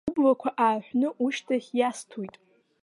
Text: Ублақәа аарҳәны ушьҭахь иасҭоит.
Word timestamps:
Ублақәа 0.09 0.49
аарҳәны 0.65 1.09
ушьҭахь 1.23 1.69
иасҭоит. 1.79 2.35